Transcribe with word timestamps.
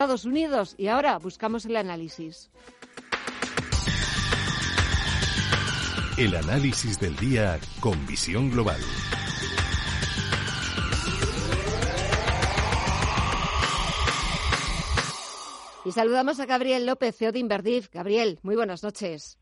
Estados 0.00 0.26
Unidos 0.26 0.76
y 0.78 0.86
ahora 0.86 1.18
buscamos 1.18 1.66
el 1.66 1.74
análisis. 1.74 2.52
El 6.16 6.36
análisis 6.36 7.00
del 7.00 7.16
día 7.16 7.58
con 7.80 8.06
visión 8.06 8.48
global. 8.48 8.80
Y 15.84 15.90
saludamos 15.90 16.38
a 16.38 16.46
Gabriel 16.46 16.86
López, 16.86 17.16
CEO 17.16 17.32
de 17.32 17.40
Inverdif. 17.40 17.90
Gabriel, 17.92 18.38
muy 18.44 18.54
buenas 18.54 18.84
noches. 18.84 19.36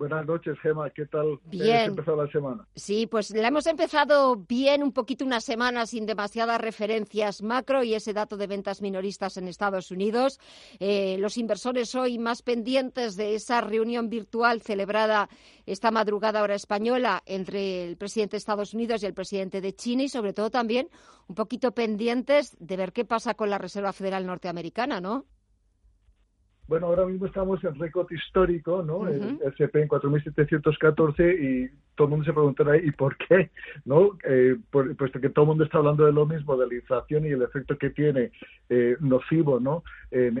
Buenas 0.00 0.24
noches, 0.24 0.58
Gema. 0.60 0.88
¿Qué 0.88 1.04
tal? 1.04 1.38
Bien. 1.44 1.90
empezado 1.90 2.24
la 2.24 2.32
semana? 2.32 2.66
Sí, 2.74 3.06
pues 3.06 3.32
la 3.32 3.48
hemos 3.48 3.66
empezado 3.66 4.34
bien, 4.34 4.82
un 4.82 4.92
poquito 4.92 5.26
una 5.26 5.42
semana 5.42 5.84
sin 5.84 6.06
demasiadas 6.06 6.58
referencias 6.58 7.42
macro 7.42 7.84
y 7.84 7.92
ese 7.92 8.14
dato 8.14 8.38
de 8.38 8.46
ventas 8.46 8.80
minoristas 8.80 9.36
en 9.36 9.46
Estados 9.46 9.90
Unidos. 9.90 10.40
Eh, 10.78 11.18
los 11.18 11.36
inversores 11.36 11.94
hoy 11.94 12.18
más 12.18 12.40
pendientes 12.40 13.14
de 13.16 13.34
esa 13.34 13.60
reunión 13.60 14.08
virtual 14.08 14.62
celebrada 14.62 15.28
esta 15.66 15.90
madrugada 15.90 16.42
hora 16.42 16.54
española 16.54 17.22
entre 17.26 17.84
el 17.84 17.98
presidente 17.98 18.36
de 18.36 18.38
Estados 18.38 18.72
Unidos 18.72 19.02
y 19.02 19.06
el 19.06 19.12
presidente 19.12 19.60
de 19.60 19.74
China 19.74 20.04
y 20.04 20.08
sobre 20.08 20.32
todo 20.32 20.48
también 20.48 20.88
un 21.28 21.34
poquito 21.34 21.72
pendientes 21.72 22.56
de 22.58 22.78
ver 22.78 22.94
qué 22.94 23.04
pasa 23.04 23.34
con 23.34 23.50
la 23.50 23.58
Reserva 23.58 23.92
Federal 23.92 24.24
Norteamericana, 24.24 24.98
¿no? 24.98 25.26
Bueno, 26.70 26.86
ahora 26.86 27.04
mismo 27.04 27.26
estamos 27.26 27.64
en 27.64 27.74
récord 27.80 28.06
histórico, 28.12 28.80
¿no? 28.84 29.08
El 29.08 29.40
SP 29.42 29.82
en 29.82 29.88
4.714 29.88 31.36
y 31.40 31.68
todo 31.96 32.06
el 32.06 32.10
mundo 32.10 32.24
se 32.24 32.32
preguntará, 32.32 32.76
¿y 32.76 32.92
por 32.92 33.16
qué? 33.16 33.50
¿No? 33.84 34.16
Eh, 34.22 34.56
puesto 34.70 35.20
que 35.20 35.30
todo 35.30 35.46
el 35.46 35.48
mundo 35.48 35.64
está 35.64 35.78
hablando 35.78 36.06
de 36.06 36.12
lo 36.12 36.26
mismo, 36.26 36.56
de 36.56 36.68
la 36.68 36.74
inflación 36.76 37.26
y 37.26 37.30
el 37.30 37.42
efecto 37.42 37.76
que 37.76 37.90
tiene 37.90 38.30
eh, 38.68 38.96
nocivo, 39.00 39.58
¿no? 39.58 39.82
En, 40.12 40.38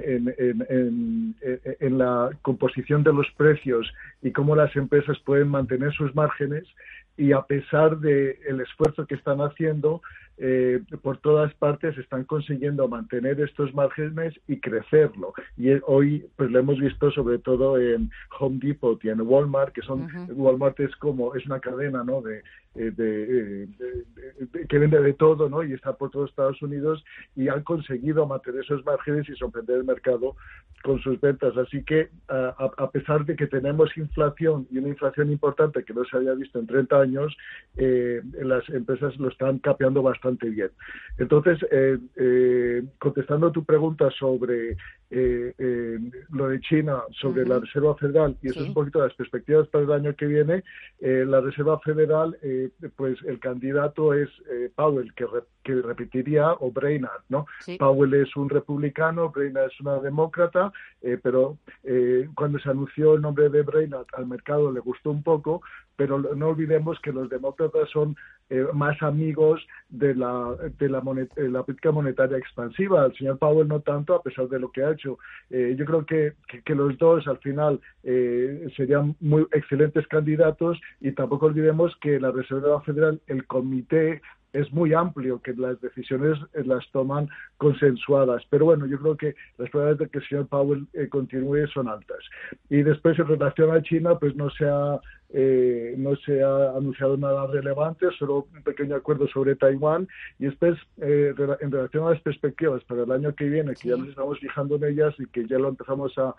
en, 1.80 1.98
la 1.98 2.30
composición 2.42 3.02
de 3.02 3.12
los 3.12 3.26
precios 3.36 3.92
y 4.22 4.30
cómo 4.30 4.54
las 4.54 4.74
empresas 4.76 5.18
pueden 5.24 5.48
mantener 5.48 5.92
sus 5.94 6.14
márgenes 6.14 6.64
y 7.16 7.32
a 7.32 7.42
pesar 7.42 7.98
del 7.98 8.36
el 8.46 8.60
esfuerzo 8.60 9.04
que 9.04 9.16
están 9.16 9.40
haciendo, 9.40 10.00
eh, 10.38 10.80
por 11.02 11.18
todas 11.18 11.52
partes 11.54 11.98
están 11.98 12.24
consiguiendo 12.24 12.88
mantener 12.88 13.38
estos 13.40 13.74
márgenes 13.74 14.34
y 14.48 14.58
crecerlo. 14.58 15.34
Y 15.58 15.70
hoy 15.86 16.26
pues 16.36 16.50
lo 16.50 16.60
hemos 16.60 16.78
visto 16.78 17.10
sobre 17.10 17.38
todo 17.38 17.78
en 17.78 18.10
Home 18.38 18.58
Depot 18.62 19.04
y 19.04 19.10
en 19.10 19.20
Walmart, 19.20 19.74
que 19.74 19.82
son 19.82 20.08
Walmart 20.30 20.80
es 20.80 20.96
como 20.96 21.34
es 21.34 21.44
una 21.44 21.60
cadena, 21.60 22.04
¿no? 22.04 22.22
De, 22.22 22.42
eh, 22.76 22.92
eh, 22.96 23.66
de, 24.52 24.66
que 24.68 24.78
vende 24.78 25.02
de 25.02 25.12
todo 25.14 25.48
¿no? 25.48 25.64
y 25.64 25.72
está 25.72 25.92
por 25.94 26.10
todo 26.10 26.24
Estados 26.24 26.62
Unidos 26.62 27.04
y 27.34 27.48
han 27.48 27.64
conseguido 27.64 28.26
mantener 28.26 28.60
esos 28.60 28.84
márgenes 28.84 29.28
y 29.28 29.34
sorprender 29.34 29.78
el 29.78 29.84
mercado 29.84 30.36
con 30.84 31.00
sus 31.00 31.20
ventas. 31.20 31.56
Así 31.56 31.82
que 31.82 32.10
a, 32.28 32.90
pesar 32.92 33.24
de 33.26 33.34
que 33.34 33.48
tenemos 33.48 33.94
inflación 33.96 34.68
y 34.70 34.78
una 34.78 34.88
inflación 34.88 35.32
importante 35.32 35.82
que 35.84 35.92
no 35.92 36.04
se 36.04 36.16
había 36.16 36.32
visto 36.34 36.60
en 36.60 36.68
30 36.68 37.00
años, 37.00 37.36
eh, 37.76 38.22
las 38.40 38.66
empresas 38.68 39.16
lo 39.18 39.28
están 39.28 39.58
capeando 39.58 40.00
bastante 40.00 40.19
bien. 40.50 40.70
Entonces, 41.18 41.58
contestando 42.98 43.48
a 43.48 43.52
tu 43.52 43.64
pregunta 43.64 44.10
sobre 44.10 44.76
lo 45.10 46.48
de 46.48 46.60
China, 46.60 47.02
sobre 47.20 47.44
la 47.44 47.58
Reserva 47.58 47.96
Federal, 47.96 48.36
y 48.42 48.48
eso 48.48 48.60
es 48.60 48.68
un 48.68 48.74
poquito 48.74 49.00
las 49.00 49.14
perspectivas 49.14 49.66
para 49.68 49.84
el 49.84 49.92
año 49.92 50.14
que 50.14 50.26
viene, 50.26 50.62
la 51.00 51.40
Reserva 51.40 51.78
Federal 51.80 52.36
pues 52.96 53.18
el 53.24 53.38
candidato 53.38 54.14
es 54.14 54.28
eh, 54.50 54.70
Powell, 54.74 55.12
que, 55.14 55.26
que 55.62 55.74
repetiría, 55.74 56.52
o 56.52 56.70
Brainard, 56.70 57.22
¿no? 57.28 57.46
Powell 57.78 58.14
es 58.14 58.34
un 58.36 58.48
republicano, 58.48 59.30
Brainard 59.30 59.70
es 59.70 59.80
una 59.80 59.98
demócrata, 59.98 60.72
eh, 61.02 61.18
pero 61.22 61.58
eh, 61.84 62.28
cuando 62.34 62.58
se 62.58 62.70
anunció 62.70 63.14
el 63.14 63.22
nombre 63.22 63.48
de 63.48 63.62
Brainard 63.62 64.06
al 64.14 64.26
mercado 64.26 64.70
le 64.72 64.80
gustó 64.80 65.10
un 65.10 65.22
poco, 65.22 65.62
pero 65.96 66.18
no 66.18 66.48
olvidemos 66.48 66.98
que 67.00 67.12
los 67.12 67.28
demócratas 67.28 67.88
son 67.90 68.16
más 68.72 69.00
amigos 69.00 69.64
de 69.90 70.12
la, 70.14 70.56
de 70.78 70.88
la, 70.88 71.00
la, 71.36 71.62
política 71.62 71.92
monetaria 71.92 72.36
expansiva. 72.36 73.06
El 73.06 73.14
señor 73.14 73.38
Powell 73.38 73.68
no 73.68 73.80
tanto, 73.80 74.14
a 74.14 74.22
pesar 74.22 74.48
de 74.48 74.58
lo 74.58 74.72
que 74.72 74.82
ha 74.82 74.90
hecho. 74.90 74.99
Yo 75.04 75.84
creo 75.84 76.06
que, 76.06 76.34
que, 76.64 76.74
los 76.74 76.96
dos 76.98 77.26
al 77.26 77.38
final 77.38 77.80
serían 78.76 79.16
muy 79.20 79.46
excelentes 79.52 80.06
candidatos 80.06 80.80
y 81.00 81.12
tampoco 81.12 81.46
olvidemos 81.46 81.96
que 82.00 82.20
la 82.20 82.30
Reserva 82.30 82.80
Federal, 82.82 83.20
el 83.26 83.46
comité 83.46 84.20
es 84.52 84.72
muy 84.72 84.94
amplio, 84.94 85.40
que 85.40 85.54
las 85.54 85.80
decisiones 85.80 86.38
eh, 86.54 86.62
las 86.64 86.88
toman 86.90 87.28
consensuadas. 87.56 88.42
Pero 88.50 88.66
bueno, 88.66 88.86
yo 88.86 88.98
creo 88.98 89.16
que 89.16 89.34
las 89.58 89.70
probabilidades 89.70 89.98
de 89.98 90.08
que 90.08 90.18
el 90.18 90.28
señor 90.28 90.48
Powell 90.48 90.86
eh, 90.92 91.08
continúe 91.08 91.66
son 91.72 91.88
altas. 91.88 92.18
Y 92.68 92.82
después, 92.82 93.18
en 93.18 93.28
relación 93.28 93.70
a 93.70 93.82
China, 93.82 94.18
pues 94.18 94.34
no 94.34 94.50
se 94.50 94.66
ha 94.66 95.00
eh, 95.32 95.94
no 95.96 96.16
se 96.16 96.42
ha 96.42 96.70
anunciado 96.76 97.16
nada 97.16 97.46
relevante, 97.46 98.06
solo 98.18 98.48
un 98.52 98.62
pequeño 98.62 98.96
acuerdo 98.96 99.28
sobre 99.28 99.54
Taiwán. 99.54 100.08
Y 100.38 100.46
después, 100.46 100.76
eh, 101.00 101.32
en 101.60 101.70
relación 101.70 102.06
a 102.06 102.10
las 102.10 102.20
perspectivas 102.20 102.82
para 102.84 103.04
el 103.04 103.12
año 103.12 103.34
que 103.34 103.48
viene, 103.48 103.74
que 103.74 103.90
ya 103.90 103.96
nos 103.96 104.08
estamos 104.08 104.38
fijando 104.40 104.76
en 104.76 104.84
ellas 104.84 105.14
y 105.18 105.26
que 105.26 105.46
ya 105.46 105.58
lo 105.58 105.68
empezamos 105.68 106.16
a, 106.18 106.34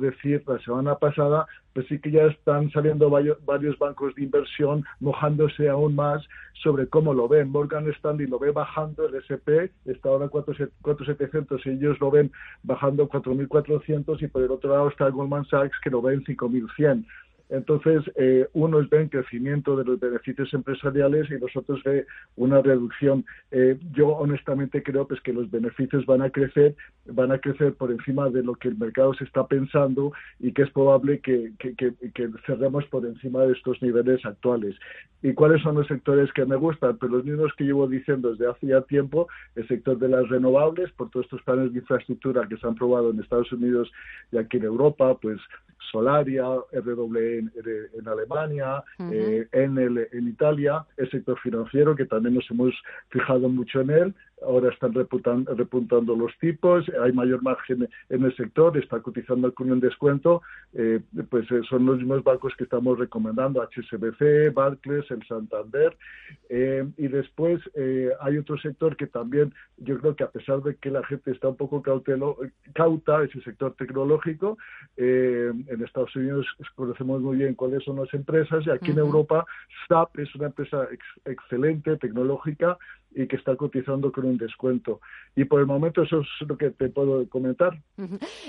decir 0.00 0.42
la 0.48 0.58
semana 0.58 0.96
pasada, 0.96 1.46
pues 1.72 1.86
sí 1.86 2.00
que 2.00 2.10
ya 2.10 2.24
están 2.24 2.68
saliendo 2.72 3.10
varios, 3.10 3.78
bancos 3.78 4.12
de 4.16 4.24
inversión 4.24 4.84
mojándose 4.98 5.68
aún 5.68 5.94
más 5.94 6.26
sobre 6.64 6.88
cómo 6.88 7.14
lo 7.14 7.28
ven. 7.28 7.48
Morgan 7.50 7.88
Stanley 7.90 8.26
lo 8.26 8.40
ve 8.40 8.50
bajando, 8.50 9.06
el 9.06 9.14
SP 9.22 9.70
está 9.84 10.08
ahora 10.08 10.26
4.700 10.26 11.60
y 11.64 11.70
ellos 11.70 12.00
lo 12.00 12.10
ven 12.10 12.32
bajando 12.64 13.08
4.400 13.08 14.20
y 14.20 14.26
por 14.26 14.42
el 14.42 14.50
otro 14.50 14.72
lado 14.72 14.88
está 14.88 15.08
Goldman 15.10 15.46
Sachs 15.46 15.78
que 15.80 15.90
lo 15.90 16.02
ve 16.02 16.14
en 16.14 16.24
5.100. 16.24 17.04
Entonces, 17.50 18.02
eh, 18.16 18.46
unos 18.52 18.90
ven 18.90 19.08
crecimiento 19.08 19.76
de 19.76 19.84
los 19.84 19.98
beneficios 19.98 20.52
empresariales 20.52 21.30
y 21.30 21.38
los 21.38 21.54
otros 21.56 21.82
ven 21.82 22.04
una 22.36 22.60
reducción. 22.60 23.24
Eh, 23.50 23.78
yo 23.92 24.08
honestamente 24.08 24.82
creo 24.82 25.06
pues, 25.06 25.20
que 25.22 25.32
los 25.32 25.50
beneficios 25.50 26.04
van 26.04 26.22
a 26.22 26.30
crecer, 26.30 26.76
van 27.06 27.32
a 27.32 27.38
crecer 27.38 27.74
por 27.74 27.90
encima 27.90 28.28
de 28.28 28.42
lo 28.42 28.54
que 28.54 28.68
el 28.68 28.76
mercado 28.76 29.14
se 29.14 29.24
está 29.24 29.46
pensando 29.46 30.12
y 30.38 30.52
que 30.52 30.62
es 30.62 30.70
probable 30.70 31.20
que, 31.20 31.52
cerremos 32.46 32.84
por 32.86 33.06
encima 33.06 33.42
de 33.42 33.52
estos 33.52 33.80
niveles 33.82 34.24
actuales. 34.26 34.76
¿Y 35.22 35.32
cuáles 35.32 35.62
son 35.62 35.76
los 35.76 35.86
sectores 35.86 36.32
que 36.32 36.44
me 36.44 36.56
gustan? 36.56 36.96
Pues 36.98 37.10
los 37.10 37.24
mismos 37.24 37.52
que 37.56 37.64
llevo 37.64 37.88
diciendo 37.88 38.30
desde 38.30 38.46
hace 38.46 38.66
ya 38.66 38.82
tiempo, 38.82 39.26
el 39.56 39.66
sector 39.66 39.98
de 39.98 40.08
las 40.08 40.28
renovables, 40.28 40.92
por 40.92 41.10
todos 41.10 41.26
estos 41.26 41.42
planes 41.42 41.72
de 41.72 41.80
infraestructura 41.80 42.46
que 42.46 42.56
se 42.56 42.66
han 42.66 42.74
probado 42.74 43.10
en 43.10 43.20
Estados 43.20 43.50
Unidos 43.52 43.90
y 44.30 44.36
aquí 44.36 44.58
en 44.58 44.64
Europa, 44.64 45.16
pues 45.20 45.40
Solaria, 45.90 46.44
RWE 46.72 47.38
en, 47.38 48.08
Alemania, 48.08 48.82
eh, 49.10 49.46
en, 49.52 49.78
el, 49.78 50.08
en 50.12 50.28
Italia, 50.28 50.84
el 50.96 51.10
sector 51.10 51.38
financiero, 51.40 51.96
que 51.96 52.04
también 52.04 52.34
nos 52.34 52.50
hemos 52.50 52.74
fijado 53.08 53.48
mucho 53.48 53.80
en 53.80 53.90
él, 53.90 54.14
ahora 54.44 54.70
están 54.70 54.92
repuntando 54.92 56.16
los 56.16 56.36
tipos, 56.38 56.84
hay 57.02 57.12
mayor 57.12 57.42
margen 57.42 57.88
en 58.08 58.24
el 58.24 58.34
sector, 58.36 58.76
está 58.76 59.00
cotizando 59.00 59.52
con 59.52 59.70
un 59.70 59.80
descuento, 59.80 60.42
eh, 60.74 61.00
pues 61.30 61.50
eh, 61.50 61.60
son 61.68 61.86
los 61.86 61.98
mismos 61.98 62.22
bancos 62.22 62.54
que 62.56 62.64
estamos 62.64 62.98
recomendando, 62.98 63.62
HSBC, 63.62 64.52
Barclays, 64.54 65.10
el 65.10 65.26
Santander, 65.26 65.96
eh, 66.48 66.86
y 66.96 67.08
después 67.08 67.60
hay 68.20 68.38
otro 68.38 68.58
sector 68.58 68.96
que 68.96 69.06
también 69.06 69.54
yo 69.78 69.98
creo 69.98 70.16
que 70.16 70.24
a 70.24 70.30
pesar 70.30 70.62
de 70.62 70.76
que 70.76 70.90
la 70.90 71.04
gente 71.04 71.30
está 71.30 71.48
un 71.48 71.56
poco 71.56 71.82
cautelo, 71.82 72.36
cauta, 72.74 73.22
ese 73.22 73.40
sector 73.42 73.74
tecnológico, 73.74 74.58
en 74.96 75.82
Estados 75.84 76.14
Unidos 76.16 76.46
conocemos 76.74 77.22
muy 77.22 77.36
bien 77.36 77.54
cuáles 77.54 77.84
son 77.84 77.96
las 77.96 78.12
empresas 78.14 78.66
y 78.66 78.70
aquí 78.70 78.90
en 78.90 78.98
Europa 78.98 79.46
SAP 79.88 80.18
es 80.18 80.34
una 80.34 80.46
empresa 80.46 80.88
excelente, 81.24 81.96
tecnológica, 81.96 82.76
y 83.22 83.26
que 83.26 83.36
está 83.36 83.56
cotizando 83.56 84.12
con 84.12 84.26
un 84.26 84.38
descuento. 84.38 85.00
Y 85.34 85.44
por 85.44 85.60
el 85.60 85.66
momento 85.66 86.02
eso 86.02 86.20
es 86.20 86.48
lo 86.48 86.56
que 86.56 86.70
te 86.70 86.88
puedo 86.88 87.28
comentar. 87.28 87.76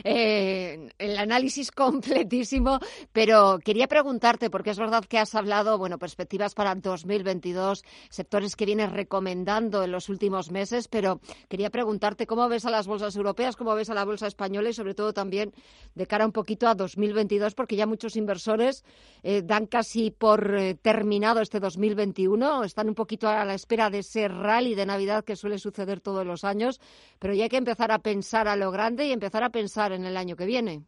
Eh, 0.03 0.89
el 0.99 1.17
análisis 1.17 1.71
completísimo, 1.83 2.79
pero 3.11 3.57
quería 3.63 3.87
preguntarte, 3.87 4.51
porque 4.51 4.69
es 4.69 4.77
verdad 4.77 5.03
que 5.03 5.17
has 5.17 5.33
hablado, 5.33 5.79
bueno, 5.79 5.97
perspectivas 5.97 6.53
para 6.53 6.75
2022, 6.75 7.83
sectores 8.09 8.55
que 8.55 8.67
vienes 8.67 8.91
recomendando 8.91 9.83
en 9.83 9.91
los 9.91 10.07
últimos 10.07 10.51
meses, 10.51 10.87
pero 10.87 11.19
quería 11.47 11.71
preguntarte 11.71 12.27
cómo 12.27 12.47
ves 12.47 12.65
a 12.65 12.69
las 12.69 12.85
bolsas 12.85 13.15
europeas, 13.15 13.55
cómo 13.55 13.73
ves 13.73 13.89
a 13.89 13.95
la 13.95 14.05
bolsa 14.05 14.27
española 14.27 14.69
y 14.69 14.73
sobre 14.73 14.93
todo 14.93 15.13
también 15.13 15.51
de 15.95 16.05
cara 16.05 16.27
un 16.27 16.31
poquito 16.31 16.67
a 16.67 16.75
2022, 16.75 17.55
porque 17.55 17.75
ya 17.75 17.87
muchos 17.87 18.15
inversores 18.15 18.85
eh, 19.23 19.41
dan 19.43 19.65
casi 19.65 20.11
por 20.11 20.55
eh, 20.55 20.75
terminado 20.75 21.41
este 21.41 21.59
2021, 21.59 22.63
están 22.63 22.87
un 22.87 22.95
poquito 22.95 23.27
a 23.27 23.43
la 23.45 23.55
espera 23.55 23.89
de 23.89 23.99
ese 23.99 24.27
rally 24.27 24.58
de 24.59 24.85
Navidad 24.85 25.23
que 25.23 25.35
suele 25.35 25.57
suceder 25.57 25.99
todos 25.99 26.25
los 26.25 26.43
años, 26.43 26.79
pero 27.19 27.33
ya 27.33 27.43
hay 27.43 27.49
que 27.49 27.57
empezar 27.57 27.91
a 27.91 27.99
pensar 27.99 28.47
a 28.47 28.55
lo 28.55 28.71
grande 28.71 29.07
y 29.07 29.11
empezar 29.11 29.43
a 29.43 29.49
pensar 29.49 29.91
en 29.91 30.05
el 30.05 30.17
año 30.17 30.35
que 30.35 30.45
viene. 30.45 30.83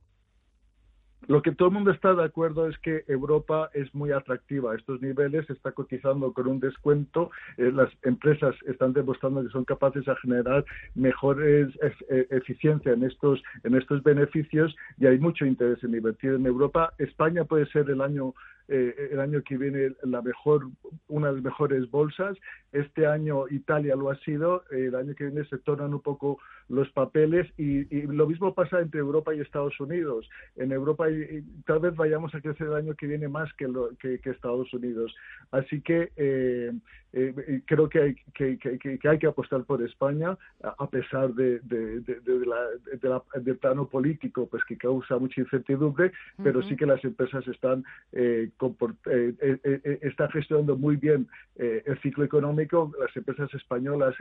Lo 1.28 1.42
que 1.44 1.52
todo 1.52 1.68
el 1.68 1.76
mundo 1.76 1.92
está 1.92 2.16
de 2.16 2.24
acuerdo 2.24 2.68
es 2.68 2.78
que 2.80 3.04
Europa 3.08 3.70
es 3.74 3.94
muy 3.94 4.12
atractiva 4.12 4.72
a 4.72 4.76
estos 4.76 5.02
niveles, 5.02 5.48
está 5.50 5.72
cotizando 5.72 6.34
con 6.34 6.48
un 6.48 6.60
descuento, 6.60 7.30
eh, 7.58 7.72
las 7.72 7.90
empresas 8.02 8.56
están 8.68 8.94
demostrando 8.94 9.44
que 9.44 9.50
son 9.50 9.64
capaces 9.64 10.04
de 10.06 10.16
generar 10.16 10.66
mejores 10.96 11.70
e, 12.10 12.28
eficiencia 12.32 12.94
en 12.94 13.04
estos 13.04 13.42
en 13.64 13.76
estos 13.76 14.02
beneficios 14.02 14.76
y 14.98 15.06
hay 15.06 15.20
mucho 15.20 15.46
interés 15.46 15.84
en 15.84 15.94
invertir 15.94 16.32
en 16.32 16.46
Europa. 16.48 16.92
España 16.98 17.46
puede 17.46 17.68
ser 17.68 17.88
el 17.92 18.02
año 18.02 18.34
eh, 18.74 19.10
el 19.12 19.20
año 19.20 19.44
que 19.44 19.58
viene 19.58 19.92
la 20.04 20.22
mejor, 20.22 20.70
una 21.10 21.28
de 21.28 21.34
las 21.34 21.44
mejores 21.44 21.92
bolsas. 21.92 22.38
Este 22.72 23.06
año 23.06 23.50
Italia 23.50 23.98
lo 23.98 24.10
ha 24.10 24.16
sido, 24.20 24.64
el 24.72 24.96
año 24.96 25.14
que 25.14 25.26
viene 25.26 25.44
se 25.50 25.58
tornan 25.58 25.94
un 25.94 26.00
poco 26.00 26.38
los 26.70 26.90
papeles 26.92 27.52
y, 27.58 27.84
lo 28.08 28.28
mismo 28.28 28.54
pasa 28.54 28.80
entre 28.80 29.02
Europa 29.02 29.36
y 29.36 29.42
Estados 29.42 29.78
Unidos. 29.82 30.30
En 30.56 30.72
Europa 30.72 31.12
y, 31.12 31.44
tal 31.66 31.80
vez 31.80 31.98
vayamos 31.98 32.34
a 32.34 32.40
crecer 32.40 32.68
el 32.68 32.76
año 32.76 32.96
que 32.96 33.08
viene 33.08 33.28
más 33.28 33.52
que, 33.56 33.68
lo, 33.68 33.90
que, 33.98 34.22
Estados 34.24 34.74
Unidos. 34.74 35.14
Así 35.52 35.82
que 35.82 36.14
eh, 36.16 36.72
eh, 37.12 37.62
creo 37.66 37.90
que 37.90 38.00
hay 38.00 38.16
que, 38.34 38.58
que, 38.58 39.00
hay 39.04 39.20
que 39.20 39.28
apostar 39.28 39.66
por 39.66 39.82
España 39.84 40.38
a 40.64 40.90
pesar 40.90 41.34
de, 41.34 41.60
de, 41.60 42.00
de, 42.00 42.46
la, 42.46 43.22
del 43.42 43.58
plano 43.58 43.86
político 43.86 44.48
pues 44.48 44.64
que 44.64 44.78
causa 44.78 45.18
mucha 45.18 45.42
incertidumbre, 45.42 46.14
pero 46.42 46.62
sí 46.64 46.78
que 46.78 46.86
las 46.86 47.04
empresas 47.04 47.46
están 47.50 47.84
eh, 48.14 48.50
eh, 48.62 49.34
eh, 49.42 49.60
eh, 49.64 50.00
está 50.02 50.30
gestionando 50.30 50.78
muy 50.78 50.96
bien 50.96 51.28
el 51.56 52.00
ciclo 52.02 52.24
económico. 52.24 52.92
Las 53.00 53.16
empresas 53.16 53.54
españolas 53.54 54.16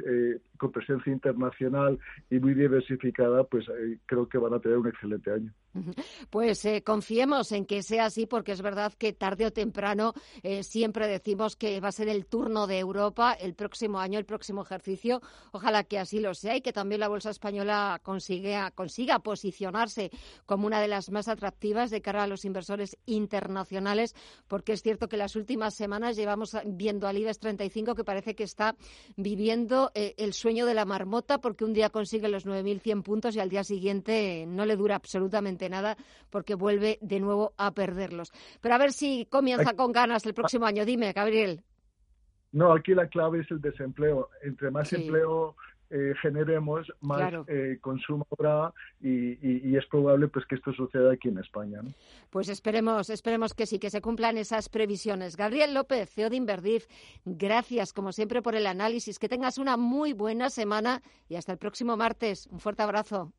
con 0.59 0.73
presencia 0.73 1.11
internacional 1.11 1.99
y 2.29 2.39
muy 2.39 2.53
diversificada, 2.53 3.45
pues 3.45 3.65
creo 4.05 4.29
que 4.29 4.37
van 4.37 4.53
a 4.53 4.61
tener 4.61 4.77
un 4.77 4.89
excelente 4.89 5.31
año. 5.31 5.53
Pues 6.29 6.67
confiemos 6.85 7.53
en 7.53 7.65
que 7.65 7.83
sea 7.83 8.07
así, 8.07 8.27
porque 8.27 8.53
es 8.53 8.61
verdad 8.61 8.93
que 8.93 9.15
tarde 9.15 9.47
o 9.47 9.53
temprano 9.53 10.13
siempre 10.61 11.07
decimos 11.07 11.57
que 11.57 11.81
va 11.81 11.89
a 11.89 11.93
ser 11.93 12.09
el 12.09 12.27
turno 12.27 12.67
de 12.67 12.79
Europa 12.79 13.33
el 13.33 13.55
próximo 13.55 14.01
año, 14.01 14.19
el 14.19 14.27
próximo 14.27 14.63
ejercicio. 14.63 15.23
Ojalá 15.53 15.85
que 15.85 15.99
así 15.99 16.21
lo 16.21 16.35
sea 16.35 16.57
y 16.57 16.61
que 16.61 16.73
también 16.73 17.01
la 17.01 17.09
bolsa 17.09 17.31
española 17.31 18.01
consiga, 18.03 18.71
consiga 18.73 19.21
posicionarse 19.21 20.11
como 20.45 20.67
una 20.67 20.81
de 20.81 20.89
las 20.89 21.11
más 21.11 21.29
atractivas 21.29 21.91
de 21.91 22.03
cara 22.03 22.25
a 22.25 22.27
los 22.27 22.45
inversores 22.45 22.99
internacionales 23.07 24.15
porque 24.49 24.73
es 24.73 24.83
cierto 24.83 25.09
que 25.09 25.17
las 25.17 25.37
últimas 25.37 25.75
semanas 25.75 26.17
llevamos 26.17 26.57
viendo 26.67 27.07
al 27.07 27.19
IBEX 27.19 27.39
35 27.39 27.95
que 27.95 28.05
parece 28.05 28.35
que 28.35 28.45
está 28.45 28.77
viviendo 29.17 29.91
eh, 29.95 30.15
el 30.19 30.33
sueño 30.33 30.67
de 30.67 30.75
la 30.75 30.85
marmota 30.85 31.39
porque 31.39 31.65
un 31.65 31.73
día 31.73 31.91
consigue 31.91 32.29
los 32.29 32.47
9.100 32.47 33.03
puntos 33.03 33.37
y 33.37 33.41
al 33.41 33.49
día 33.49 33.65
siguiente 33.65 34.45
no 34.47 34.67
le 34.67 34.77
dura 34.77 34.97
absolutamente 34.97 35.69
nada 35.69 35.97
porque 36.31 36.55
vuelve 36.55 36.99
de 37.01 37.21
nuevo 37.21 37.53
a 37.57 37.73
perderlos. 37.73 38.33
Pero 38.61 38.75
a 38.75 38.79
ver 38.79 38.93
si 38.93 39.27
comienza 39.27 39.75
con 39.75 39.93
ganas 39.93 40.25
el 40.27 40.35
próximo 40.35 40.67
año. 40.67 40.85
Dime, 40.85 41.13
Gabriel. 41.13 41.63
No, 42.53 42.73
aquí 42.73 42.95
la 42.95 43.09
clave 43.09 43.41
es 43.41 43.51
el 43.51 43.61
desempleo. 43.61 44.29
Entre 44.43 44.71
más 44.71 44.93
empleo 44.93 45.57
eh, 45.91 46.15
generemos, 46.23 46.87
más 47.01 47.33
eh, 47.49 47.79
consumo 47.81 48.27
habrá 48.31 48.73
y, 49.01 49.77
es 49.77 49.87
probable 49.87 50.29
pues 50.29 50.47
que 50.47 50.55
esto 50.55 50.73
suceda 50.73 51.13
aquí 51.13 51.29
en 51.29 51.39
España. 51.39 51.81
Pues 52.31 52.49
esperemos, 52.49 53.11
esperemos 53.11 53.55
que 53.55 53.67
sí, 53.67 53.79
que 53.79 53.91
se 53.91 54.01
cumplan 54.01 54.39
esas 54.39 54.69
previsiones. 54.69 55.37
Gabriel 55.37 55.75
López, 55.75 56.11
CEO 56.11 56.31
de 56.31 56.37
Inverdif, 56.37 56.87
gracias 57.25 57.93
como 57.93 58.13
siempre 58.13 58.43
por 58.43 58.55
el 58.55 58.67
análisis. 58.67 59.19
Que 59.19 59.29
tengas 59.29 59.59
una 59.59 59.77
muy 59.77 60.13
buena 60.13 60.51
semana 60.51 61.03
y 61.29 61.37
hasta 61.37 61.53
el 61.53 61.59
próximo 61.59 61.97
martes. 61.97 62.47
Un 62.47 62.61
fuerte 62.61 62.83
abrazo. 62.83 63.33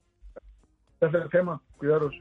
Gracias, 0.99 1.29
Gemma. 1.31 1.61
Cuidaros. 1.77 2.13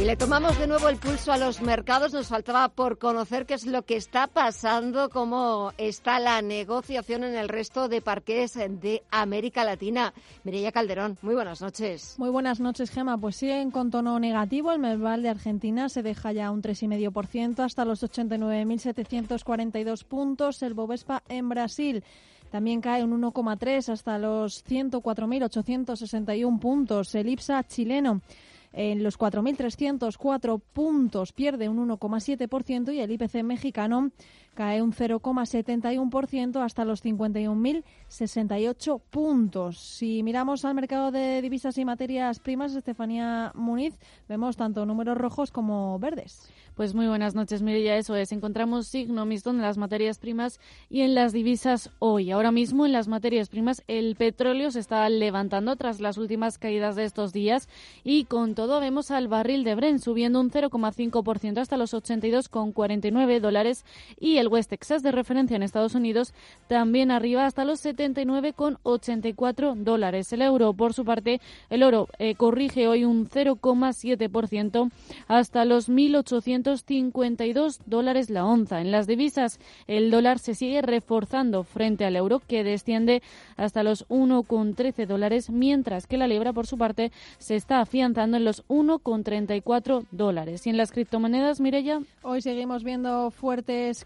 Y 0.00 0.04
le 0.04 0.16
tomamos 0.16 0.58
de 0.58 0.66
nuevo 0.66 0.88
el 0.88 0.96
pulso 0.96 1.30
a 1.30 1.36
los 1.36 1.60
mercados. 1.60 2.14
Nos 2.14 2.28
faltaba 2.28 2.70
por 2.70 2.96
conocer 2.96 3.44
qué 3.44 3.52
es 3.52 3.66
lo 3.66 3.82
que 3.82 3.96
está 3.96 4.28
pasando, 4.28 5.10
cómo 5.10 5.72
está 5.76 6.18
la 6.18 6.40
negociación 6.40 7.22
en 7.22 7.34
el 7.34 7.50
resto 7.50 7.90
de 7.90 8.00
parques 8.00 8.54
de 8.54 9.02
América 9.10 9.62
Latina. 9.62 10.14
Mireya 10.42 10.72
Calderón, 10.72 11.18
muy 11.20 11.34
buenas 11.34 11.60
noches. 11.60 12.14
Muy 12.18 12.30
buenas 12.30 12.60
noches, 12.60 12.90
Gema. 12.90 13.18
Pues 13.18 13.36
sigue 13.36 13.68
con 13.70 13.90
tono 13.90 14.18
negativo. 14.18 14.72
El 14.72 14.78
Merval 14.78 15.22
de 15.22 15.28
Argentina 15.28 15.90
se 15.90 16.02
deja 16.02 16.32
ya 16.32 16.50
un 16.50 16.62
3,5% 16.62 17.62
hasta 17.62 17.84
los 17.84 18.02
89.742 18.02 20.04
puntos. 20.04 20.62
El 20.62 20.72
Bovespa 20.72 21.22
en 21.28 21.50
Brasil 21.50 22.04
también 22.50 22.80
cae 22.80 23.04
un 23.04 23.20
1,3 23.20 23.92
hasta 23.92 24.18
los 24.18 24.64
104.861 24.64 26.58
puntos. 26.58 27.14
El 27.14 27.28
IPSA 27.28 27.64
chileno 27.64 28.22
en 28.72 29.02
los 29.02 29.18
4.304 29.18 30.60
puntos 30.72 31.32
pierde 31.32 31.68
un 31.68 31.88
1,7% 31.88 32.94
y 32.94 33.00
el 33.00 33.10
IPC 33.10 33.42
mexicano 33.42 34.10
cae 34.54 34.82
un 34.82 34.92
0,71% 34.92 36.62
hasta 36.62 36.84
los 36.84 37.04
51.068 37.04 39.00
puntos. 39.10 39.78
Si 39.78 40.22
miramos 40.22 40.64
al 40.64 40.74
mercado 40.74 41.10
de 41.10 41.40
divisas 41.42 41.78
y 41.78 41.84
materias 41.84 42.40
primas, 42.40 42.74
Estefanía 42.74 43.52
Muniz, 43.54 43.98
vemos 44.28 44.56
tanto 44.56 44.86
números 44.86 45.16
rojos 45.16 45.50
como 45.50 45.98
verdes. 45.98 46.50
Pues 46.80 46.94
muy 46.94 47.08
buenas 47.08 47.34
noches, 47.34 47.60
Mireya. 47.60 47.96
Eso 47.96 48.16
es, 48.16 48.32
encontramos 48.32 48.86
signo 48.86 49.26
mixto 49.26 49.50
en 49.50 49.60
las 49.60 49.76
materias 49.76 50.18
primas 50.18 50.60
y 50.88 51.02
en 51.02 51.14
las 51.14 51.32
divisas 51.34 51.90
hoy. 51.98 52.30
Ahora 52.30 52.52
mismo 52.52 52.86
en 52.86 52.92
las 52.92 53.06
materias 53.06 53.50
primas 53.50 53.82
el 53.86 54.16
petróleo 54.16 54.70
se 54.70 54.80
está 54.80 55.06
levantando 55.10 55.76
tras 55.76 56.00
las 56.00 56.16
últimas 56.16 56.56
caídas 56.56 56.96
de 56.96 57.04
estos 57.04 57.34
días 57.34 57.68
y 58.02 58.24
con 58.24 58.54
todo 58.54 58.80
vemos 58.80 59.10
al 59.10 59.28
barril 59.28 59.62
de 59.62 59.74
Brent 59.74 60.00
subiendo 60.00 60.40
un 60.40 60.50
0,5% 60.50 61.58
hasta 61.58 61.76
los 61.76 61.92
82,49 61.92 63.40
dólares 63.40 63.84
y 64.18 64.38
el 64.40 64.48
West 64.48 64.70
Texas 64.70 65.02
de 65.02 65.12
referencia 65.12 65.56
en 65.56 65.62
Estados 65.62 65.94
Unidos 65.94 66.34
también 66.68 67.10
arriba 67.10 67.46
hasta 67.46 67.64
los 67.64 67.84
79,84 67.84 69.74
dólares. 69.76 70.32
El 70.32 70.42
euro, 70.42 70.72
por 70.72 70.94
su 70.94 71.04
parte, 71.04 71.40
el 71.68 71.82
oro 71.82 72.08
eh, 72.18 72.34
corrige 72.34 72.88
hoy 72.88 73.04
un 73.04 73.28
0,7% 73.28 74.90
hasta 75.28 75.64
los 75.64 75.88
1.800 75.88 76.30
252 76.40 77.80
dólares 77.86 78.30
la 78.30 78.44
onza. 78.44 78.80
En 78.80 78.90
las 78.90 79.06
divisas, 79.06 79.58
el 79.86 80.10
dólar 80.10 80.38
se 80.38 80.54
sigue 80.54 80.82
reforzando 80.82 81.64
frente 81.64 82.04
al 82.04 82.16
euro, 82.16 82.40
que 82.40 82.64
desciende 82.64 83.22
hasta 83.56 83.82
los 83.82 84.06
1,13 84.08 85.06
dólares, 85.06 85.50
mientras 85.50 86.06
que 86.06 86.16
la 86.16 86.26
libra, 86.26 86.52
por 86.52 86.66
su 86.66 86.78
parte, 86.78 87.12
se 87.38 87.56
está 87.56 87.80
afianzando 87.80 88.36
en 88.36 88.44
los 88.44 88.66
1,34 88.68 90.06
dólares. 90.10 90.66
Y 90.66 90.70
en 90.70 90.76
las 90.76 90.92
criptomonedas, 90.92 91.60
Mirella. 91.60 92.00
Hoy 92.22 92.42
seguimos 92.42 92.84
viendo 92.84 93.30
fuertes 93.30 94.04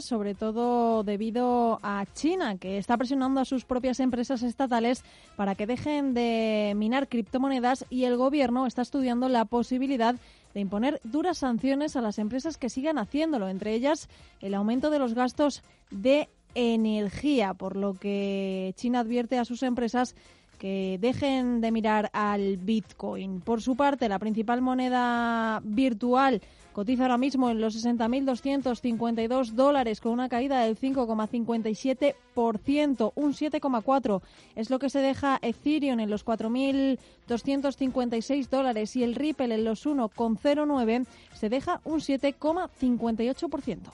sobre 0.00 0.34
todo 0.34 1.02
debido 1.02 1.78
a 1.82 2.06
China, 2.14 2.56
que 2.56 2.78
está 2.78 2.96
presionando 2.96 3.40
a 3.40 3.44
sus 3.44 3.64
propias 3.64 4.00
empresas 4.00 4.42
estatales 4.42 5.04
para 5.36 5.54
que 5.54 5.66
dejen 5.66 6.14
de 6.14 6.72
minar 6.76 7.08
criptomonedas 7.08 7.84
y 7.90 8.04
el 8.04 8.16
gobierno 8.16 8.66
está 8.66 8.82
estudiando 8.82 9.28
la 9.28 9.44
posibilidad 9.44 10.14
de 10.54 10.60
imponer 10.60 11.00
duras 11.04 11.38
sanciones 11.38 11.96
a 11.96 12.00
las 12.00 12.18
empresas 12.18 12.56
que 12.56 12.70
sigan 12.70 12.98
haciéndolo, 12.98 13.48
entre 13.48 13.74
ellas 13.74 14.08
el 14.40 14.54
aumento 14.54 14.90
de 14.90 14.98
los 14.98 15.14
gastos 15.14 15.62
de 15.90 16.28
energía, 16.54 17.54
por 17.54 17.76
lo 17.76 17.94
que 17.94 18.74
China 18.76 19.00
advierte 19.00 19.38
a 19.38 19.44
sus 19.44 19.62
empresas 19.62 20.14
que 20.58 20.98
dejen 21.00 21.60
de 21.60 21.72
mirar 21.72 22.10
al 22.12 22.56
Bitcoin. 22.56 23.40
Por 23.40 23.60
su 23.60 23.76
parte, 23.76 24.08
la 24.08 24.18
principal 24.18 24.62
moneda 24.62 25.60
virtual 25.64 26.40
Cotiza 26.72 27.02
ahora 27.02 27.18
mismo 27.18 27.50
en 27.50 27.60
los 27.60 27.84
60.252 27.84 29.50
dólares 29.50 30.00
con 30.00 30.12
una 30.12 30.30
caída 30.30 30.60
del 30.60 30.78
5,57%, 30.78 33.12
un 33.14 33.34
7,4% 33.34 34.22
es 34.56 34.70
lo 34.70 34.78
que 34.78 34.88
se 34.88 35.00
deja 35.00 35.38
Ethereum 35.42 36.00
en 36.00 36.08
los 36.10 36.24
4.256 36.24 38.48
dólares 38.48 38.96
y 38.96 39.02
el 39.02 39.14
Ripple 39.14 39.54
en 39.54 39.64
los 39.64 39.84
1,09 39.86 41.04
se 41.34 41.50
deja 41.50 41.82
un 41.84 42.00
7,58%. 42.00 43.92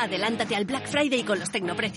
Adelántate 0.00 0.54
al 0.54 0.64
Black 0.64 0.86
Friday 0.86 1.24
con 1.24 1.40
los 1.40 1.50
tecnoprecios 1.50 1.96